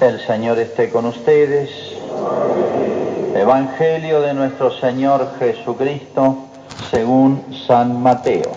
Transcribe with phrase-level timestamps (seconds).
[0.00, 1.70] El Señor esté con ustedes.
[3.34, 6.36] Evangelio de nuestro Señor Jesucristo
[6.90, 8.52] según San Mateo.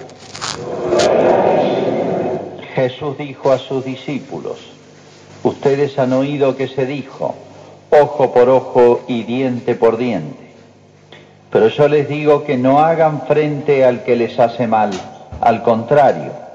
[2.76, 4.58] Jesús dijo a sus discípulos,
[5.44, 7.36] ustedes han oído que se dijo,
[7.90, 10.52] ojo por ojo y diente por diente.
[11.52, 14.92] Pero yo les digo que no hagan frente al que les hace mal,
[15.40, 16.49] al contrario.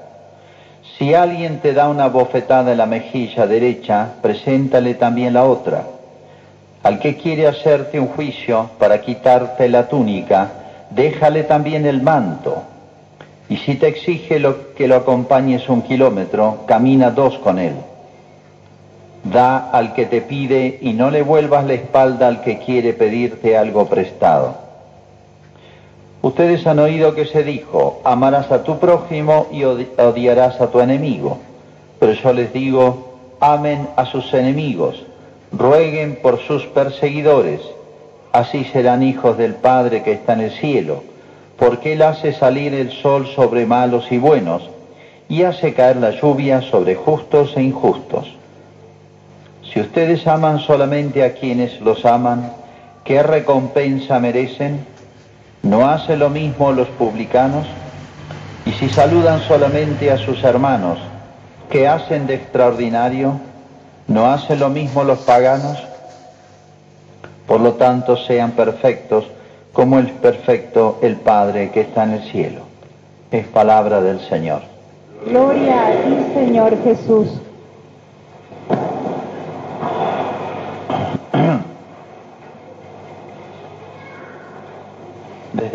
[0.97, 5.83] Si alguien te da una bofetada en la mejilla derecha, preséntale también la otra.
[6.83, 10.51] Al que quiere hacerte un juicio para quitarte la túnica,
[10.91, 12.63] déjale también el manto.
[13.49, 17.73] Y si te exige lo, que lo acompañes un kilómetro, camina dos con él.
[19.23, 23.57] Da al que te pide y no le vuelvas la espalda al que quiere pedirte
[23.57, 24.64] algo prestado.
[26.25, 31.37] Ustedes han oído que se dijo, amarás a tu prójimo y odiarás a tu enemigo.
[31.99, 35.03] Pero yo les digo, amen a sus enemigos,
[35.51, 37.61] rueguen por sus perseguidores,
[38.31, 41.03] así serán hijos del Padre que está en el cielo,
[41.59, 44.67] porque Él hace salir el sol sobre malos y buenos,
[45.29, 48.33] y hace caer la lluvia sobre justos e injustos.
[49.71, 52.51] Si ustedes aman solamente a quienes los aman,
[53.03, 54.94] ¿qué recompensa merecen?
[55.65, 57.65] ¿No hace lo mismo los publicanos?
[58.67, 60.99] Y si saludan solamente a sus hermanos,
[61.71, 63.39] ¿qué hacen de extraordinario?
[64.07, 65.79] ¿No hacen lo mismo los paganos?
[67.47, 69.25] Por lo tanto, sean perfectos
[69.73, 72.61] como es perfecto el Padre que está en el cielo.
[73.31, 74.61] Es palabra del Señor.
[75.25, 77.27] Gloria a ti, Señor Jesús.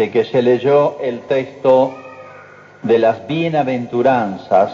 [0.09, 1.95] Que se leyó el texto
[2.83, 4.73] de las bienaventuranzas,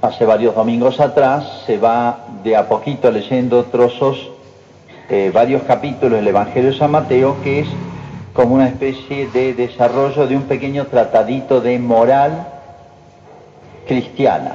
[0.00, 4.30] hace varios domingos atrás, se va de a poquito leyendo trozos,
[5.10, 7.68] eh, varios capítulos del Evangelio de San Mateo, que es
[8.32, 12.46] como una especie de desarrollo de un pequeño tratadito de moral
[13.86, 14.52] cristiana,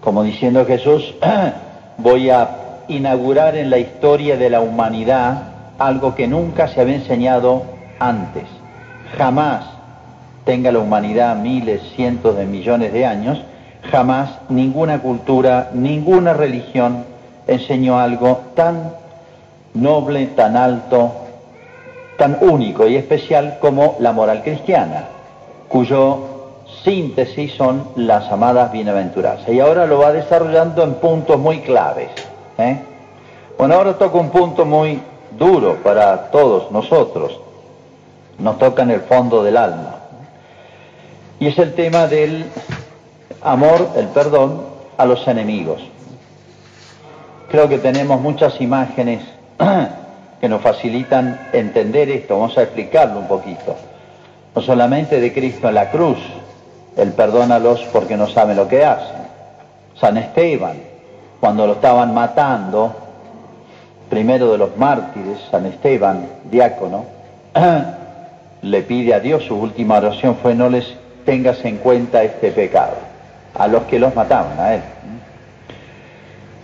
[0.00, 1.14] como diciendo Jesús,
[1.96, 7.62] voy a inaugurar en la historia de la humanidad algo que nunca se había enseñado
[7.98, 8.44] antes.
[9.16, 9.64] Jamás
[10.44, 13.40] tenga la humanidad miles, cientos de millones de años,
[13.90, 17.04] jamás ninguna cultura, ninguna religión
[17.46, 18.92] enseñó algo tan
[19.74, 21.12] noble, tan alto,
[22.16, 25.04] tan único y especial como la moral cristiana,
[25.68, 26.36] cuyo
[26.84, 29.48] síntesis son las amadas bienaventuranzas.
[29.48, 32.10] Y ahora lo va desarrollando en puntos muy claves.
[32.58, 32.78] ¿eh?
[33.58, 35.00] Bueno, ahora toca un punto muy
[35.38, 37.40] duro para todos nosotros,
[38.38, 39.96] nos toca en el fondo del alma.
[41.38, 42.46] Y es el tema del
[43.42, 44.62] amor, el perdón
[44.96, 45.82] a los enemigos.
[47.50, 49.22] Creo que tenemos muchas imágenes
[50.40, 53.76] que nos facilitan entender esto, vamos a explicarlo un poquito.
[54.54, 56.18] No solamente de Cristo en la cruz,
[56.96, 59.26] el perdónalos porque no saben lo que hacen.
[60.00, 60.78] San Esteban,
[61.40, 63.05] cuando lo estaban matando,
[64.08, 67.04] primero de los mártires, San Esteban, diácono,
[68.62, 72.94] le pide a Dios, su última oración fue no les tengas en cuenta este pecado,
[73.54, 74.82] a los que los mataban, a él.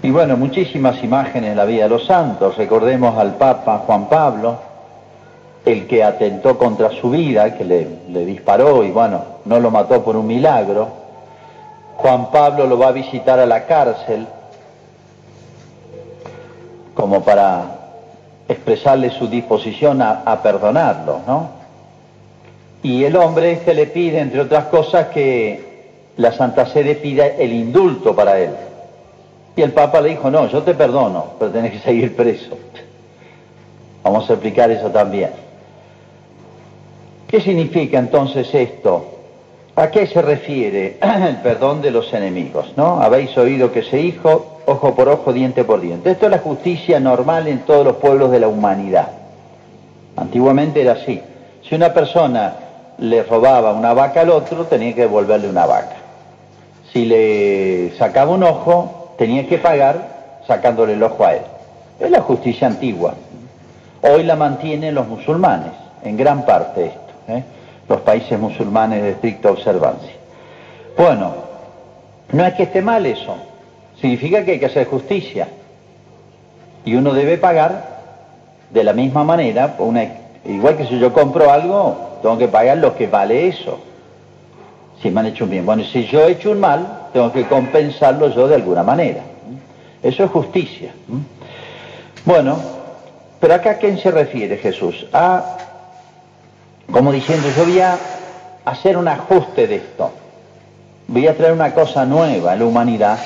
[0.03, 4.59] Y bueno, muchísimas imágenes en la vida de los santos, recordemos al Papa Juan Pablo,
[5.65, 10.03] el que atentó contra su vida, que le, le disparó y bueno, no lo mató
[10.03, 10.89] por un milagro.
[11.97, 14.27] Juan Pablo lo va a visitar a la cárcel
[16.95, 17.79] como para
[18.49, 21.63] expresarle su disposición a, perdonarlo, ¿no?
[22.83, 25.73] Y el hombre este le pide, entre otras cosas, que
[26.17, 28.51] la Santa Sede pida el indulto para él.
[29.55, 32.59] Y el Papa le dijo, no, yo te perdono, pero tenés que seguir preso.
[34.03, 35.31] Vamos a explicar eso también.
[37.29, 39.12] ¿Qué significa entonces esto?
[39.75, 42.72] ¿A qué se refiere el perdón de los enemigos?
[42.77, 43.00] ¿No?
[43.00, 46.11] Habéis oído que se dijo, ojo por ojo, diente por diente.
[46.11, 49.08] Esto es la justicia normal en todos los pueblos de la humanidad.
[50.17, 51.23] Antiguamente era así.
[51.67, 52.55] Si una persona
[52.99, 55.97] le robaba una vaca al otro, tenía que devolverle una vaca.
[56.93, 61.43] Si le sacaba un ojo, tenía que pagar sacándole el ojo a él.
[61.99, 63.14] Es la justicia antigua.
[64.02, 65.73] Hoy la mantienen los musulmanes,
[66.05, 67.43] en gran parte esto, ¿eh?
[67.93, 70.12] Los países musulmanes de estricta observancia.
[70.97, 71.35] Bueno,
[72.33, 73.37] no es que esté mal eso,
[74.00, 75.47] significa que hay que hacer justicia.
[76.87, 78.00] Y uno debe pagar
[78.71, 79.77] de la misma manera,
[80.47, 83.79] igual que si yo compro algo, tengo que pagar lo que vale eso.
[85.03, 85.67] Si me han hecho un bien.
[85.67, 89.21] Bueno, si yo he hecho un mal, tengo que compensarlo yo de alguna manera.
[90.03, 90.93] Eso es justicia.
[92.25, 92.56] Bueno,
[93.38, 95.06] pero acá a quién se refiere Jesús?
[95.12, 95.59] A,
[96.90, 97.99] como diciendo, yo voy a
[98.64, 100.11] hacer un ajuste de esto.
[101.08, 103.19] Voy a traer una cosa nueva en la humanidad,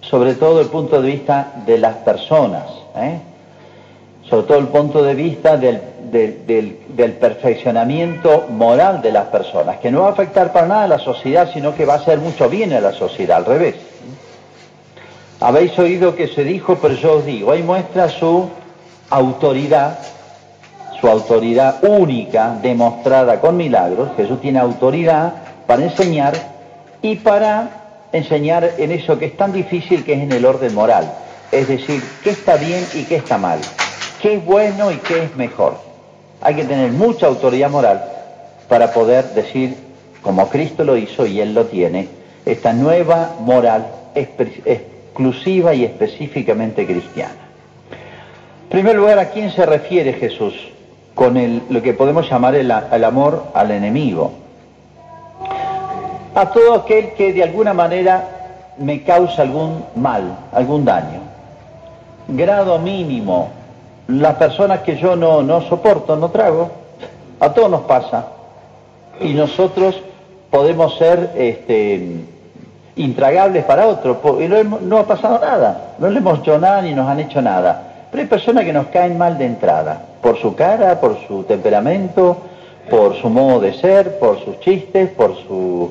[0.00, 2.64] sobre todo el punto de vista de las personas,
[2.96, 3.18] ¿eh?
[4.28, 5.80] sobre todo el punto de vista del,
[6.10, 10.98] del, perfeccionamiento moral de las personas, que no va a afectar para nada a la
[10.98, 13.74] sociedad, sino que va a hacer mucho bien a la sociedad, al revés.
[15.40, 18.48] Habéis oído que se dijo, pero yo os digo, ahí muestra su
[19.10, 19.98] autoridad,
[21.02, 24.10] su autoridad única, demostrada con milagros.
[24.16, 25.34] Jesús tiene autoridad
[25.66, 26.32] para enseñar
[27.02, 27.70] y para
[28.12, 31.12] enseñar en eso que es tan difícil que es en el orden moral.
[31.50, 33.58] Es decir, qué está bien y qué está mal,
[34.22, 35.74] qué es bueno y qué es mejor.
[36.40, 38.04] Hay que tener mucha autoridad moral
[38.68, 39.74] para poder decir,
[40.22, 42.06] como Cristo lo hizo y Él lo tiene,
[42.46, 47.34] esta nueva moral exclusiva y específicamente cristiana.
[48.62, 50.54] En primer lugar, ¿a quién se refiere Jesús
[51.14, 54.32] con el, lo que podemos llamar el, amor al enemigo?
[56.34, 58.28] A todo aquel que de alguna manera
[58.78, 61.20] me causa algún mal, algún daño.
[62.28, 63.50] Grado mínimo,
[64.08, 66.70] las personas que yo no, no soporto, no trago,
[67.40, 68.26] a todos nos pasa.
[69.20, 70.00] Y nosotros
[70.50, 72.24] podemos ser este,
[72.96, 77.08] intragables para otros, y no, ha pasado nada, no le hemos hecho nada ni nos
[77.08, 77.91] han hecho nada.
[78.12, 82.36] Pero hay personas que nos caen mal de entrada, por su cara, por su temperamento,
[82.90, 85.90] por su modo de ser, por sus chistes, por su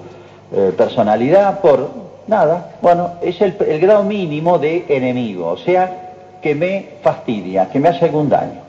[0.54, 1.90] eh, personalidad, por
[2.28, 2.76] nada.
[2.80, 6.12] Bueno, es el, grado mínimo de enemigo, o sea,
[6.44, 8.62] que me fastidia, que me hace algún daño.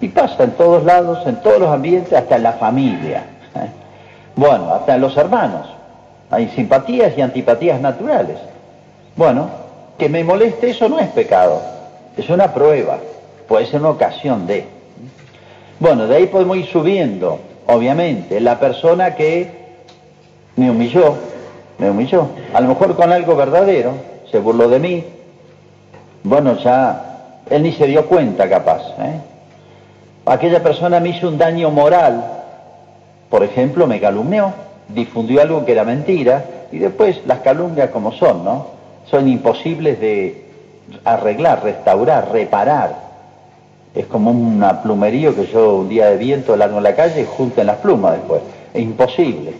[0.00, 3.24] Y pasa en todos lados, en todos los ambientes, hasta en la familia.
[4.34, 5.66] Bueno, hasta en los hermanos.
[6.30, 8.38] Hay simpatías y antipatías naturales.
[9.14, 9.50] Bueno,
[9.98, 11.60] que me moleste eso no es pecado,
[12.16, 12.98] es una prueba,
[13.48, 14.64] puede ser una ocasión de.
[15.80, 19.50] Bueno, de ahí podemos ir subiendo, obviamente, la persona que
[20.56, 21.14] me humilló,
[21.78, 23.92] me humilló, a lo mejor con algo verdadero,
[24.30, 25.04] se burló de mí,
[26.22, 28.82] bueno, ya él ni se dio cuenta capaz.
[28.98, 29.20] ¿eh?
[30.26, 32.24] Aquella persona me hizo un daño moral,
[33.28, 34.52] por ejemplo, me calumnió,
[34.88, 38.66] difundió algo que era mentira y después las calumnias como son, ¿no?
[39.10, 40.51] Son imposibles de
[41.04, 42.94] arreglar, restaurar, reparar.
[43.94, 47.26] Es como una plumería que yo un día de viento largo en la calle y
[47.26, 48.42] junten las plumas después.
[48.72, 49.54] Es imposible.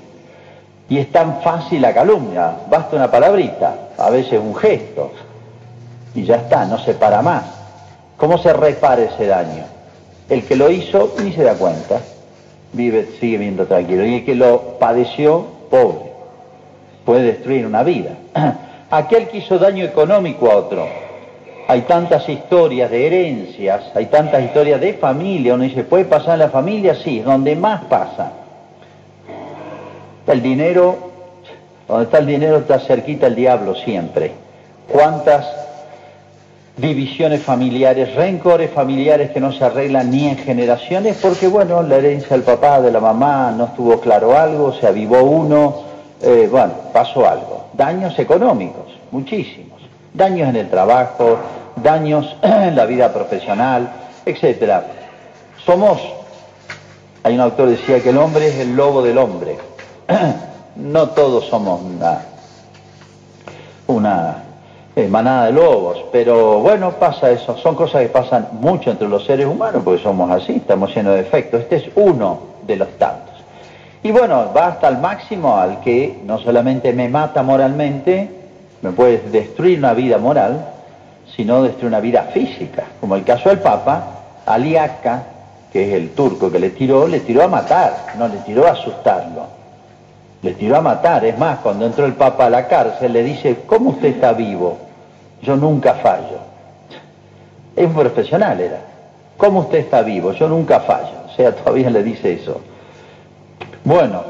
[0.88, 5.11] Y es tan fácil la calumnia, basta una palabrita, a veces un gesto,
[6.14, 7.44] y ya está, no se para más.
[8.17, 9.64] ¿Cómo se repara ese daño?
[10.29, 12.00] El que lo hizo ni se da cuenta
[12.73, 14.05] vive, sigue viendo tranquilo.
[14.05, 16.12] Y el que lo padeció, pobre,
[17.05, 18.17] puede destruir una vida.
[18.90, 20.87] Aquel que hizo daño económico a otro.
[21.69, 26.41] Hay tantas historias de herencias, hay tantas historias de familia, uno dice, ¿puede pasar en
[26.41, 26.94] la familia?
[26.94, 28.32] Sí, donde más pasa.
[30.26, 30.97] El dinero,
[31.88, 34.32] donde está el dinero está cerquita el diablo siempre.
[34.88, 35.47] ¿Cuántas
[36.76, 42.31] divisiones familiares, rencores familiares que no se arreglan ni en generaciones, porque bueno, la herencia
[42.31, 45.82] del papá, de la mamá, no estuvo claro algo, se avivó uno,
[46.23, 47.67] eh, bueno, pasó algo.
[47.75, 49.81] Daños económicos, muchísimos.
[50.14, 51.38] Daños en el trabajo,
[51.76, 53.91] daños en la vida profesional,
[54.27, 54.84] etcétera.
[55.65, 56.01] Somos,
[57.22, 59.58] hay un autor que decía que el hombre es el lobo del hombre.
[60.77, 62.22] no todos somos una,
[63.87, 64.43] una
[65.08, 69.46] manada de lobos, pero bueno, pasa eso, son cosas que pasan mucho entre los seres
[69.46, 73.32] humanos, porque somos así, estamos llenos de defectos, este es uno de los tantos.
[74.03, 78.42] Y bueno, va hasta el máximo al que no solamente me mata moralmente,
[78.82, 80.67] me puede destruir una vida moral,
[81.34, 84.05] sino destruir una vida física, como el caso del Papa,
[84.44, 85.22] Aliaca,
[85.72, 88.72] que es el turco que le tiró, le tiró a matar, no le tiró a
[88.72, 89.62] asustarlo
[90.43, 91.24] le tiró a matar.
[91.24, 94.79] Es más, cuando entró el Papa a la cárcel, le dice, ¿cómo usted está vivo?
[95.43, 96.39] Yo nunca fallo.
[97.74, 98.81] Es un profesional, era.
[99.36, 100.32] ¿Cómo usted está vivo?
[100.32, 101.22] Yo nunca fallo.
[101.27, 102.60] O sea, todavía le dice eso.
[103.84, 104.22] Bueno,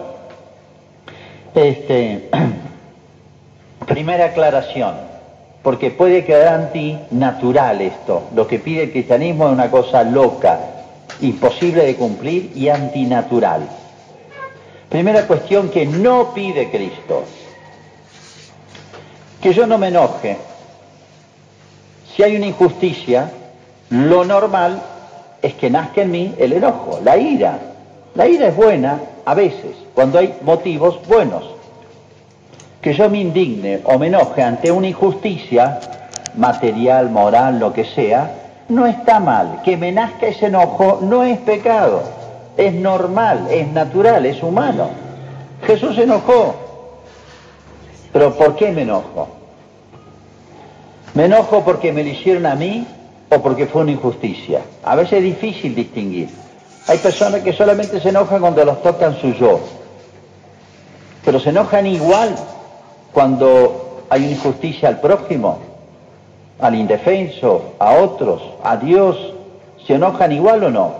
[1.54, 2.28] este,
[3.86, 4.94] primera aclaración,
[5.62, 8.24] porque puede quedar antinatural esto.
[8.34, 10.58] Lo que pide el cristianismo es una cosa loca,
[11.20, 13.68] imposible de cumplir y antinatural.
[14.88, 17.24] Primera cuestión que no pide Cristo.
[19.40, 20.36] Que yo no me enoje.
[22.14, 23.30] Si hay una injusticia,
[23.90, 24.82] lo normal
[25.40, 27.58] es que nazca en mí el enojo, la ira.
[28.14, 31.61] La ira es buena a veces, cuando hay motivos buenos.
[32.82, 35.78] Que yo me indigne o me enoje ante una injusticia
[36.34, 38.30] material, moral, lo que sea,
[38.68, 39.62] no está mal.
[39.64, 42.02] Que me nazca ese enojo no es pecado,
[42.56, 44.90] es normal, es natural, es humano.
[45.66, 46.56] Jesús se enojó.
[48.12, 49.28] Pero ¿por qué me enojo?
[51.14, 52.86] ¿Me enojo porque me lo hicieron a mí
[53.30, 54.60] o porque fue una injusticia?
[54.82, 56.28] A veces es difícil distinguir.
[56.88, 59.60] Hay personas que solamente se enojan cuando los tocan su yo,
[61.24, 62.34] pero se enojan igual
[63.12, 65.58] cuando hay injusticia al prójimo,
[66.60, 69.34] al indefenso, a otros, a Dios.
[69.86, 70.92] ¿Se enojan igual o no?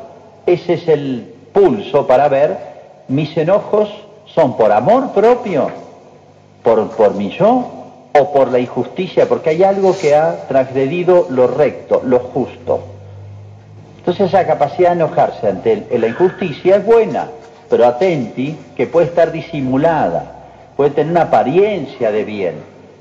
[0.47, 2.73] Ese es el pulso para ver
[3.09, 3.91] mis enojos
[4.27, 5.71] son por amor propio,
[6.63, 7.69] por, por mi yo
[8.19, 12.81] o por la injusticia, porque hay algo que ha transgredido lo recto, lo justo.
[13.99, 17.29] Entonces esa capacidad de enojarse ante la injusticia es buena,
[17.69, 20.42] pero atenti que puede estar disimulada,
[20.77, 22.55] puede tener una apariencia de bien,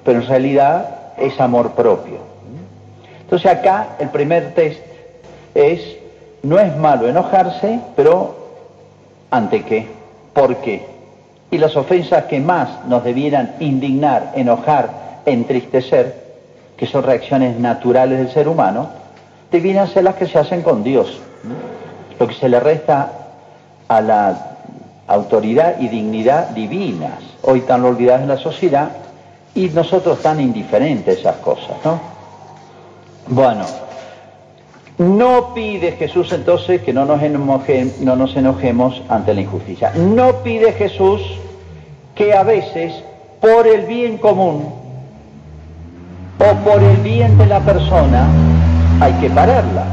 [0.04, 2.18] pero en realidad es amor propio.
[3.22, 4.80] Entonces acá el primer test
[5.56, 5.82] es,
[6.44, 8.36] no es malo enojarse, pero
[9.30, 9.88] ¿ante qué?
[10.34, 10.86] ¿Por qué?
[11.50, 14.90] Y las ofensas que más nos debieran indignar, enojar,
[15.26, 16.22] entristecer,
[16.78, 18.90] que son reacciones naturales del ser humano,
[19.52, 21.20] debieran ser las que se hacen con Dios.
[22.20, 23.12] Lo que se le resta
[23.88, 24.58] a la
[25.08, 28.92] autoridad y dignidad divinas, hoy tan olvidadas en la sociedad,
[29.54, 32.00] y nosotros tan indiferentes a esas cosas, ¿no?
[33.28, 33.66] Bueno,
[34.98, 37.22] no pide Jesús entonces que no nos,
[38.02, 39.92] no nos enojemos ante la injusticia.
[39.96, 41.22] No pide Jesús
[42.16, 42.94] que a veces,
[43.40, 44.74] por el bien común
[46.40, 48.28] o por el bien de la persona,
[49.00, 49.86] hay que pararla.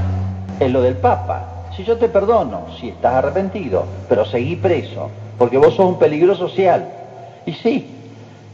[0.60, 1.66] Es lo del Papa.
[1.76, 6.34] Si yo te perdono, si estás arrepentido, pero seguí preso, porque vos sos un peligro
[6.34, 6.97] social.
[7.48, 7.86] Y sí,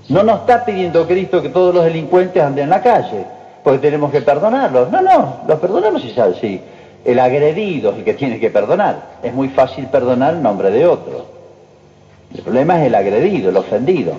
[0.08, 3.24] no nos está pidiendo Cristo que todos los delincuentes anden en la calle,
[3.64, 4.88] porque tenemos que perdonarlos.
[4.92, 6.60] No, no, los perdonamos si sabe, sí.
[7.04, 9.18] El agredido es el que tiene que perdonar.
[9.20, 11.26] Es muy fácil perdonar en nombre de otro.
[12.32, 14.12] El problema es el agredido, el ofendido.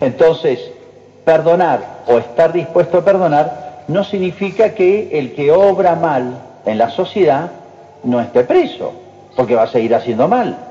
[0.00, 0.58] Entonces,
[1.26, 6.88] perdonar o estar dispuesto a perdonar no significa que el que obra mal en la
[6.88, 7.50] sociedad
[8.04, 8.94] no esté preso,
[9.36, 10.70] porque va a seguir haciendo mal.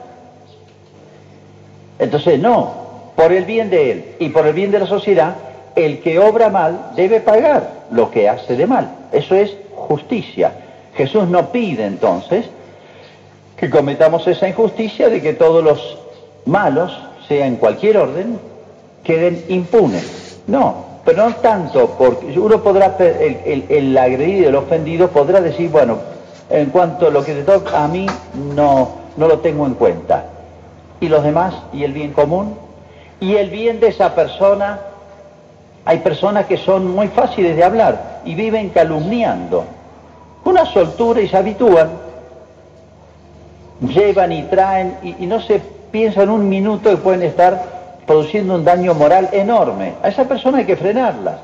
[2.00, 2.84] Entonces, no,
[3.16, 5.36] por el bien de él y por el bien de la sociedad,
[5.76, 8.90] el que obra mal debe pagar lo que hace de mal.
[9.12, 10.52] Eso es justicia.
[10.96, 12.46] Jesús no pide entonces
[13.58, 15.98] que cometamos esa injusticia de que todos los
[16.46, 16.92] malos,
[17.28, 18.40] sea en cualquier orden,
[19.04, 20.42] queden impunes.
[20.48, 25.98] No, pero no tanto porque uno podrá, el, el, agredido, el ofendido podrá decir, bueno,
[26.50, 28.06] en cuanto a lo que te toca a mí,
[28.56, 30.26] no, no lo tengo en cuenta.
[31.04, 31.54] ¿Y los demás?
[31.74, 32.56] ¿Y el bien común?
[33.20, 34.80] ¿Y el bien de esa persona?
[35.84, 39.66] Hay personas que son muy fáciles de hablar y viven calumniando.
[40.46, 41.90] Una soltura y se habitúan
[43.82, 45.60] llevan y traen y, no se
[45.92, 49.96] piensa en un minuto que pueden estar produciendo un daño moral enorme.
[50.04, 51.40] A esa persona hay que frenarla.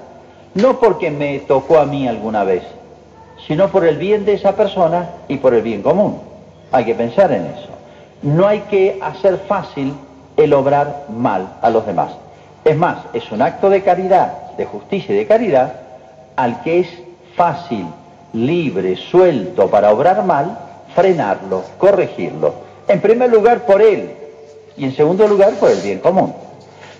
[0.53, 2.63] No porque me tocó a mí alguna vez,
[3.45, 6.21] sino por el bien de esa persona y por el bien común.
[6.71, 7.68] Hay que pensar en eso.
[8.21, 9.93] No hay que hacer fácil
[10.35, 12.11] el obrar mal a los demás.
[12.65, 15.73] Es más, es un acto de caridad, de justicia y de caridad,
[16.35, 16.87] al que es
[17.35, 17.85] fácil,
[18.33, 20.57] libre, suelto para obrar mal,
[20.93, 22.53] frenarlo, corregirlo.
[22.87, 24.11] En primer lugar por él
[24.77, 26.33] y en segundo lugar por el bien común.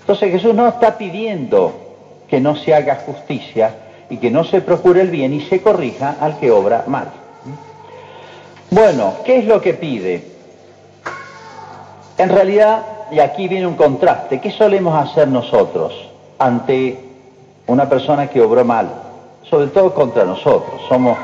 [0.02, 1.74] Entonces Jesús no está pidiendo
[2.28, 3.76] que no se haga justicia
[4.10, 7.10] y que no se procure el bien y se corrija al que obra mal.
[8.72, 10.24] Bueno, ¿qué es lo que pide?
[12.20, 15.94] En realidad, y aquí viene un contraste, ¿qué solemos hacer nosotros
[16.38, 17.00] ante
[17.66, 18.90] una persona que obró mal?
[19.50, 20.82] Sobre todo contra nosotros.
[20.90, 21.18] Somos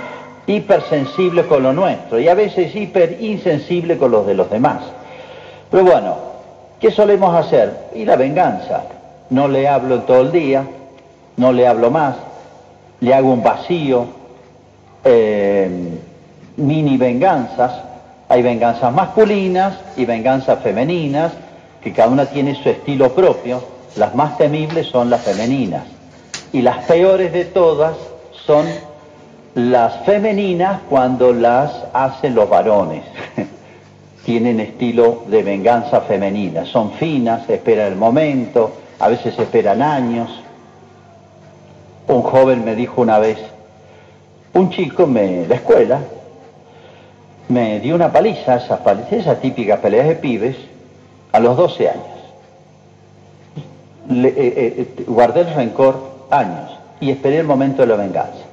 [0.48, 4.84] hipersensible con lo nuestro y a veces hiper insensible con los de los demás.
[5.70, 6.16] Pero bueno,
[6.80, 7.90] ¿qué solemos hacer?
[7.94, 8.84] Y la venganza.
[9.32, 10.64] No le hablo todo el día,
[11.36, 12.16] no le hablo más,
[13.02, 14.06] le hago un vacío,
[15.04, 15.70] eh,
[16.56, 17.95] mini venganzas.
[18.28, 21.32] Hay venganzas masculinas y venganzas femeninas,
[21.82, 23.64] que cada una tiene su estilo propio.
[23.96, 25.84] Las más temibles son las femeninas.
[26.52, 27.96] Y las peores de todas
[28.32, 28.66] son
[29.54, 33.04] las femeninas cuando las hacen los varones.
[34.26, 36.66] Tienen estilo de venganza femenina.
[36.66, 40.42] Son finas, esperan el momento, a veces esperan años.
[42.08, 43.38] Un joven me dijo una vez,
[44.54, 46.00] un chico me, la escuela
[47.48, 50.56] me dio una paliza, esas palizas, esas típicas peleas de pibes,
[51.32, 52.06] a los 12 años.
[54.10, 58.46] Le, eh, eh, guardé el rencor años y esperé el momento de la venganza.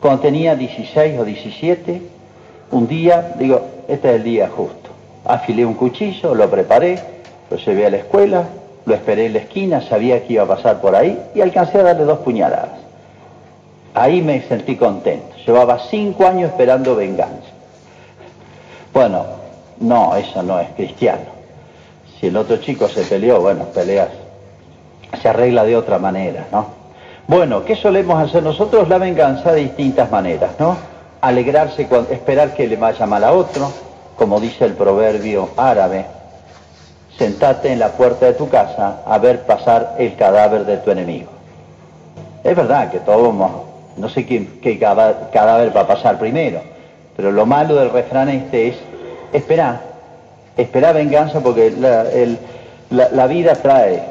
[0.00, 2.02] Cuando tenía 16 o 17,
[2.70, 4.90] un día, digo, este es el día justo.
[5.24, 6.98] Afilé un cuchillo, lo preparé,
[7.50, 8.44] lo llevé a la escuela,
[8.86, 11.82] lo esperé en la esquina, sabía que iba a pasar por ahí y alcancé a
[11.82, 12.78] darle dos puñaladas.
[13.94, 15.34] Ahí me sentí contento.
[15.44, 17.47] Llevaba cinco años esperando venganza.
[18.98, 19.26] Bueno,
[19.78, 21.22] no, eso no es cristiano.
[22.18, 24.08] Si el otro chico se peleó, bueno, peleas,
[25.22, 26.66] se arregla de otra manera, ¿no?
[27.28, 28.88] Bueno, ¿qué solemos hacer nosotros?
[28.88, 30.76] La venganza de distintas maneras, ¿no?
[31.20, 33.70] Alegrarse, esperar que le vaya mal a otro,
[34.16, 36.04] como dice el proverbio árabe,
[37.16, 41.30] sentate en la puerta de tu casa a ver pasar el cadáver de tu enemigo.
[42.42, 43.32] Es verdad que todos,
[43.96, 46.62] no sé qué, qué cadáver va a pasar primero,
[47.16, 48.87] pero lo malo del refrán este es
[49.32, 49.80] esperar,
[50.56, 51.72] esperar venganza porque
[52.90, 54.02] la, vida trae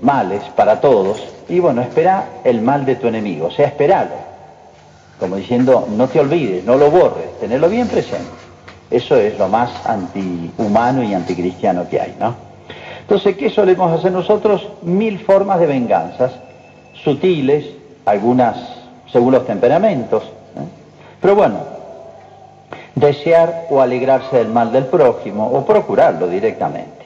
[0.00, 4.10] males para todos y bueno, espera el mal de tu enemigo, o sea, esperalo,
[5.18, 8.30] como diciendo, no te olvides, no lo borres, tenerlo bien presente.
[8.90, 12.34] Eso es lo más antihumano y anticristiano que hay, ¿no?
[13.00, 14.68] Entonces, ¿qué solemos hacer nosotros?
[14.82, 16.32] Mil formas de venganzas,
[17.02, 17.64] sutiles,
[18.04, 18.56] algunas
[19.10, 20.24] según los temperamentos.
[21.20, 21.58] Pero bueno,
[22.94, 27.02] desear o alegrarse del mal del prójimo o procurarlo directamente.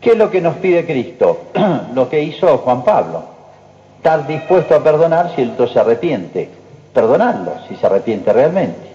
[0.00, 1.44] ¿Qué es lo que nos pide Cristo?
[1.94, 3.22] lo que hizo Juan Pablo.
[3.96, 6.50] Estar dispuesto a perdonar si el otro se arrepiente.
[6.92, 8.92] Perdonarlo si se arrepiente realmente.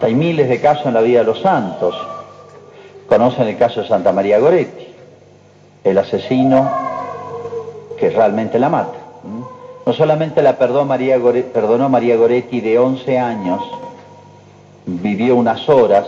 [0.00, 1.94] Hay miles de casos en la vida de los santos.
[3.08, 4.86] Conocen el caso de Santa María Goretti,
[5.82, 6.70] el asesino
[7.98, 8.98] que realmente la mata.
[9.84, 13.60] No solamente la perdonó María, Goretti, perdonó María Goretti de 11 años,
[14.86, 16.06] vivió unas horas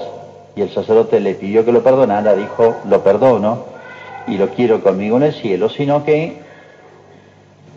[0.54, 3.64] y el sacerdote le pidió que lo perdonara, dijo, lo perdono
[4.26, 6.36] y lo quiero conmigo en el cielo, sino que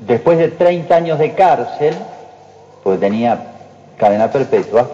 [0.06, 1.96] después de 30 años de cárcel,
[2.84, 3.52] pues tenía
[3.98, 4.90] cadena perpetua,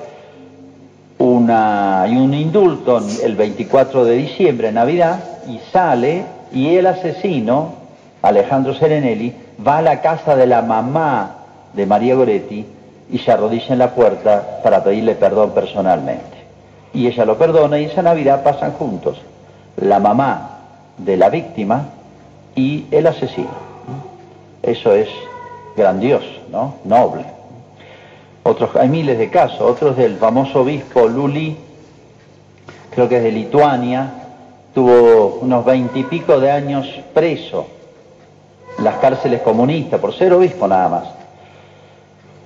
[1.17, 7.73] una, y un indulto el 24 de diciembre, Navidad, y sale y el asesino,
[8.21, 9.33] Alejandro Serenelli,
[9.65, 11.37] va a la casa de la mamá
[11.73, 12.65] de María Goretti
[13.11, 16.37] y se arrodilla en la puerta para pedirle perdón personalmente.
[16.93, 19.17] Y ella lo perdona y esa Navidad pasan juntos
[19.77, 20.59] la mamá
[20.97, 21.85] de la víctima
[22.55, 23.71] y el asesino.
[24.61, 25.09] Eso es
[25.75, 26.75] grandioso, ¿no?
[26.83, 27.25] Noble.
[28.43, 31.55] Otros, hay miles de casos, otros del famoso obispo Luli,
[32.93, 34.11] creo que es de Lituania,
[34.73, 37.67] tuvo unos veintipico de años preso
[38.77, 41.20] en las cárceles comunistas por ser obispo nada más.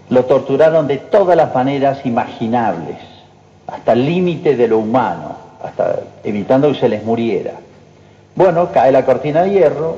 [0.09, 2.97] Lo torturaron de todas las maneras imaginables,
[3.67, 7.53] hasta el límite de lo humano, hasta evitando que se les muriera.
[8.35, 9.97] Bueno, cae la cortina de hierro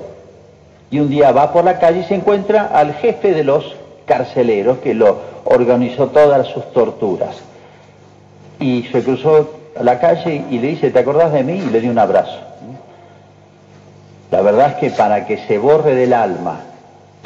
[0.89, 4.77] y un día va por la calle y se encuentra al jefe de los carceleros
[4.77, 7.35] que lo organizó todas sus torturas.
[8.59, 11.53] Y se cruzó a la calle y le dice, ¿te acordás de mí?
[11.53, 12.39] Y le dio un abrazo.
[14.31, 16.59] La verdad es que para que se borre del alma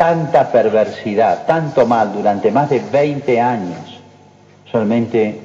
[0.02, 4.00] tanta perversidad, tanto mal durante más de 20 años,
[4.72, 5.40] solamente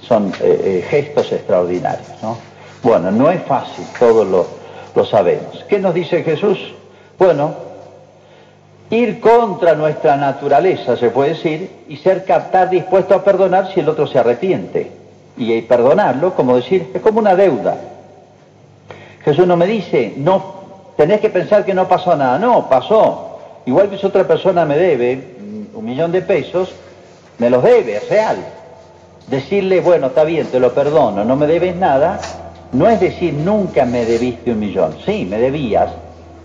[0.00, 2.06] son eh, eh, gestos extraordinarios.
[2.22, 2.36] ¿no?
[2.84, 4.46] Bueno, no es fácil, todos lo,
[4.94, 5.64] lo sabemos.
[5.68, 6.72] ¿Qué nos dice Jesús?
[7.18, 7.52] Bueno,
[8.90, 13.88] ir contra nuestra naturaleza, se puede decir, y ser captar dispuesto a perdonar si el
[13.88, 14.88] otro se arrepiente.
[15.36, 17.74] Y perdonarlo, como decir, es como una deuda.
[19.24, 20.44] Jesús no me dice, no,
[20.96, 22.38] tenés que pensar que no pasó nada.
[22.38, 23.29] No, pasó.
[23.66, 25.36] Igual que si otra persona me debe
[25.74, 26.72] un millón de pesos,
[27.38, 28.36] me los debe, es real.
[29.28, 32.20] Decirle, bueno, está bien, te lo perdono, no me debes nada,
[32.72, 34.96] no es decir nunca me debiste un millón.
[35.04, 35.90] Sí, me debías,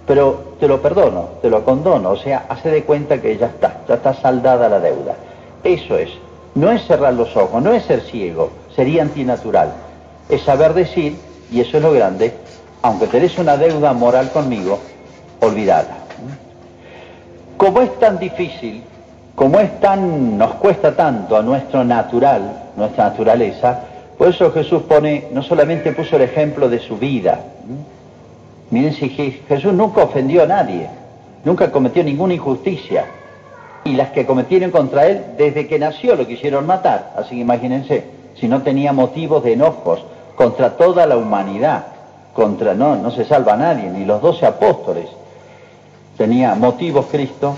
[0.06, 3.82] pero te lo perdono, te lo condono, o sea, hace de cuenta que ya está,
[3.88, 5.16] ya está saldada la deuda.
[5.64, 6.10] Eso es,
[6.54, 9.74] no es cerrar los ojos, no es ser ciego, sería antinatural,
[10.30, 11.18] es saber decir,
[11.52, 12.34] y eso es lo grande,
[12.82, 14.80] aunque tenés una deuda moral conmigo,
[15.42, 15.98] olvidada.
[17.58, 18.84] Como es tan difícil,
[19.36, 23.80] como es tan, nos cuesta tanto a nuestro natural, nuestra naturaleza,
[24.18, 27.40] por eso Jesús pone, no solamente puso el ejemplo de su vida,
[28.72, 30.90] Miren si Jesús nunca ofendió a nadie,
[31.44, 33.06] nunca cometió ninguna injusticia.
[33.84, 37.14] Y las que cometieron contra él, desde que nació lo quisieron matar.
[37.16, 38.06] Así que imagínense,
[38.40, 40.04] si no tenía motivos de enojos
[40.36, 41.86] contra toda la humanidad,
[42.34, 45.06] contra no, no se salva a nadie, ni los doce apóstoles.
[46.18, 47.58] Tenía motivos Cristo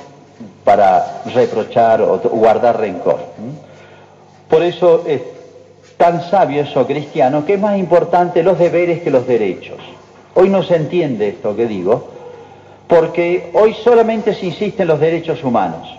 [0.63, 3.19] para reprochar o guardar rencor.
[4.49, 5.21] Por eso es
[5.97, 9.77] tan sabio eso cristiano que es más importante los deberes que los derechos.
[10.35, 12.09] Hoy no se entiende esto que digo,
[12.87, 15.89] porque hoy solamente se insiste los derechos humanos,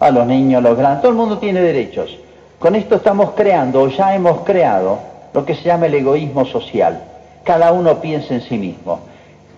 [0.00, 2.16] a los niños, a los grandes, todo el mundo tiene derechos.
[2.58, 4.98] Con esto estamos creando, o ya hemos creado,
[5.34, 7.02] lo que se llama el egoísmo social.
[7.44, 9.00] Cada uno piensa en sí mismo.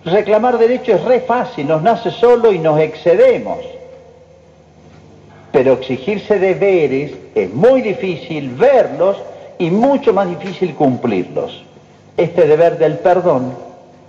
[0.05, 3.57] Reclamar derechos es re fácil, nos nace solo y nos excedemos.
[5.51, 9.17] Pero exigirse deberes es muy difícil verlos
[9.57, 11.63] y mucho más difícil cumplirlos.
[12.17, 13.53] Este deber del perdón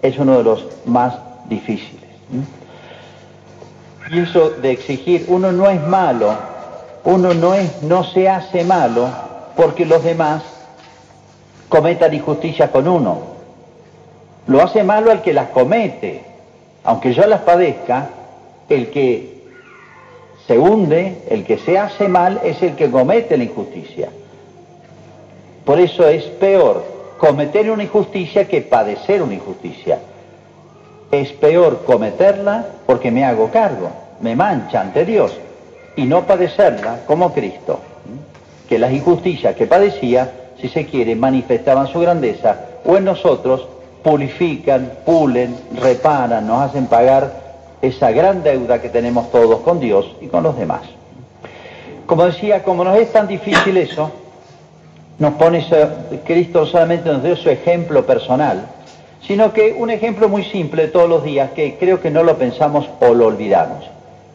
[0.02, 1.14] es uno de los más
[1.48, 2.04] difíciles.
[4.10, 6.34] Y eso de exigir, uno no es malo,
[7.04, 9.08] uno no es, no se hace malo
[9.56, 10.42] porque los demás
[11.70, 13.35] cometan injusticias con uno.
[14.46, 16.22] Lo hace malo al que las comete.
[16.84, 18.10] Aunque yo las padezca,
[18.68, 19.36] el que
[20.46, 24.08] se hunde, el que se hace mal, es el que comete la injusticia.
[25.64, 26.84] Por eso es peor
[27.18, 29.98] cometer una injusticia que padecer una injusticia.
[31.10, 35.32] Es peor cometerla porque me hago cargo, me mancha ante Dios,
[35.96, 37.80] y no padecerla como Cristo,
[38.68, 40.30] que las injusticias que padecía,
[40.60, 43.66] si se quiere, manifestaban su grandeza, o en nosotros
[44.06, 47.42] purifican, pulen, reparan, nos hacen pagar
[47.82, 50.82] esa gran deuda que tenemos todos con Dios y con los demás.
[52.06, 54.12] Como decía, como nos es tan difícil eso,
[55.18, 55.66] nos pone,
[56.24, 58.68] Cristo solamente nos dio su ejemplo personal,
[59.26, 62.38] sino que un ejemplo muy simple de todos los días que creo que no lo
[62.38, 63.86] pensamos o lo olvidamos.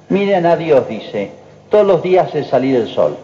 [0.09, 1.31] Miren a Dios, dice,
[1.69, 3.15] todos los días es salir el sol.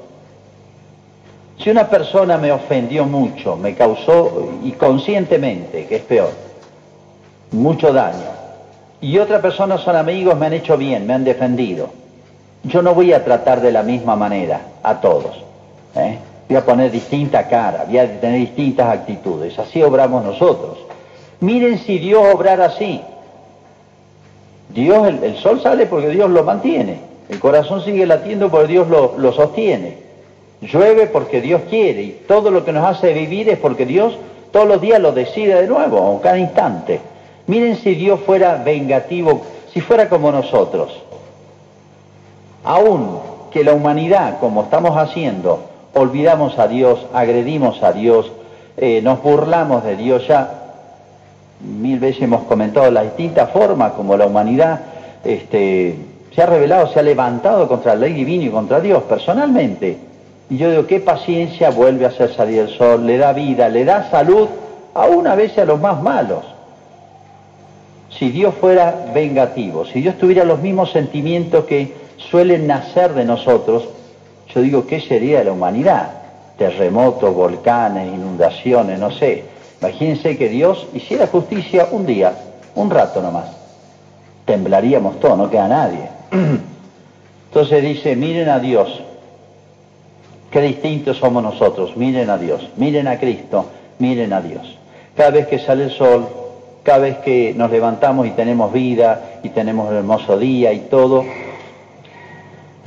[1.60, 6.32] Si una persona me ofendió mucho, me causó, y conscientemente, que es peor,
[7.52, 8.38] mucho daño,
[9.02, 11.90] y otra persona son amigos, me han hecho bien, me han defendido,
[12.64, 15.44] yo no voy a tratar de la misma manera a todos.
[15.96, 16.20] ¿eh?
[16.48, 19.58] voy a poner distinta cara, voy a tener distintas actitudes.
[19.60, 20.78] Así obramos nosotros.
[21.40, 23.02] Miren si Dios obrara así.
[24.70, 27.02] Dios, el, sol sale porque Dios lo mantiene.
[27.30, 30.07] El corazón sigue latiendo porque Dios lo, lo sostiene.
[30.62, 32.02] Llueve porque Dios quiere.
[32.04, 34.18] Y todo lo que nos hace vivir es porque Dios
[34.52, 37.00] todos los días lo decide de nuevo, cada instante.
[37.48, 39.42] Miren si Dios fuera vengativo,
[39.74, 41.02] si fuera como nosotros.
[42.64, 43.20] Aún
[43.52, 45.62] que la humanidad, como estamos haciendo,
[45.94, 48.32] olvidamos a Dios, agredimos a Dios,
[48.78, 50.28] eh, nos burlamos de Dios.
[50.28, 50.74] Ya
[51.62, 54.80] mil veces hemos comentado las distintas formas como la humanidad
[55.24, 55.96] este,
[56.34, 60.07] se ha revelado, se ha levantado contra la ley divina y contra Dios personalmente.
[60.50, 63.84] Y yo digo, qué paciencia vuelve a hacer salir el sol, le da vida, le
[63.84, 64.48] da salud,
[64.94, 66.46] aún a veces a los más malos.
[68.18, 73.90] Si Dios fuera vengativo, si Dios tuviera los mismos sentimientos que suelen nacer de nosotros,
[74.54, 76.12] yo digo, ¿qué sería de la humanidad?
[76.58, 79.44] Terremotos, volcanes, inundaciones, no sé.
[79.82, 82.34] Imagínense que Dios hiciera justicia un día,
[82.74, 83.50] un rato nomás.
[84.46, 86.10] Temblaríamos todos, no queda nadie.
[87.50, 89.02] Entonces dice, miren a Dios,
[90.58, 93.68] qué distintos somos nosotros, miren a Dios, miren a Cristo,
[94.00, 94.76] miren a Dios.
[95.16, 96.28] Cada vez que sale el sol,
[96.82, 101.26] cada vez que nos levantamos y tenemos vida y tenemos un hermoso día y todo,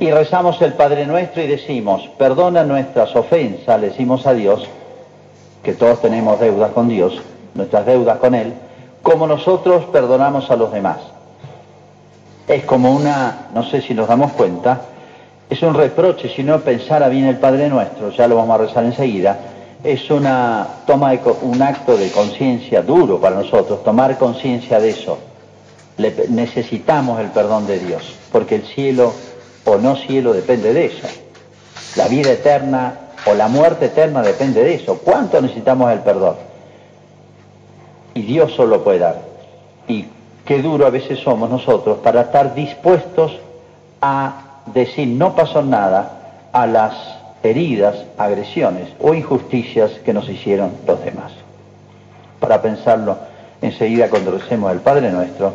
[0.01, 4.67] y rezamos el Padre Nuestro y decimos, perdona nuestras ofensas, le decimos a Dios,
[5.63, 7.21] que todos tenemos deudas con Dios,
[7.53, 8.53] nuestras deudas con Él,
[9.01, 10.97] como nosotros perdonamos a los demás.
[12.49, 14.81] Es como una, no sé si nos damos cuenta,
[15.51, 18.85] es un reproche, si no pensara bien el Padre Nuestro, ya lo vamos a rezar
[18.85, 19.37] enseguida,
[19.83, 21.11] es una toma
[21.41, 25.17] un acto de conciencia duro para nosotros, tomar conciencia de eso.
[26.29, 29.11] necesitamos el perdón de Dios, porque el cielo
[29.65, 31.07] o no cielo depende de eso.
[31.97, 34.99] La vida eterna o la muerte eterna depende de eso.
[34.99, 36.37] ¿Cuánto necesitamos el perdón?
[38.13, 39.21] Y Dios solo puede dar.
[39.89, 40.05] Y
[40.45, 43.37] qué duro a veces somos nosotros para estar dispuestos
[44.01, 46.93] a decir no pasó nada a las
[47.43, 51.31] heridas, agresiones o injusticias que nos hicieron los demás.
[52.39, 53.17] Para pensarlo
[53.61, 55.53] enseguida cuando recemos el Padre Nuestro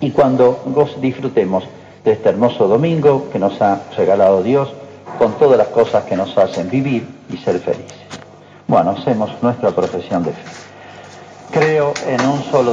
[0.00, 0.60] y cuando
[1.00, 1.64] disfrutemos
[2.04, 4.72] de este hermoso domingo que nos ha regalado Dios
[5.18, 8.04] con todas las cosas que nos hacen vivir y ser felices.
[8.66, 10.42] Bueno, hacemos nuestra profesión de fe.
[11.52, 12.62] Creo en un solo